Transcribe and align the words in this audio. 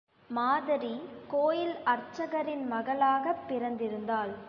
மாதரி 0.29 1.01
கோயில் 1.27 1.75
அர்ச்சகரின் 1.83 2.71
மகளாகப் 2.71 3.43
பிறந்திருந்தாள். 3.49 4.31